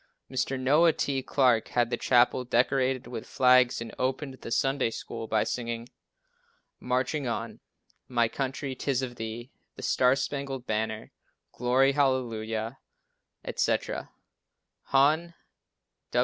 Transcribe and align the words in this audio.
Mr. 0.31 0.59
Noah 0.59 0.93
T. 0.93 1.21
Clarke 1.21 1.67
had 1.67 1.91
the 1.91 1.95
chapel 1.95 2.43
decorated 2.43 3.05
with 3.05 3.27
flags 3.29 3.79
and 3.81 3.93
opened 3.99 4.33
the 4.41 4.49
Sunday 4.49 4.89
School 4.89 5.27
by 5.27 5.43
singing, 5.43 5.89
"Marching 6.79 7.27
On," 7.27 7.59
"My 8.07 8.27
Country, 8.27 8.73
'tis 8.73 9.03
of 9.03 9.17
Thee," 9.17 9.51
"The 9.75 9.83
Star 9.83 10.15
Spangled 10.15 10.65
Banner," 10.65 11.11
"Glory, 11.51 11.91
Hallelujah," 11.91 12.79
etc. 13.45 14.09
Hon. 14.85 15.35